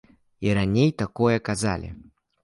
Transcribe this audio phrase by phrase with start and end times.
[0.45, 1.89] І раней такое казалі.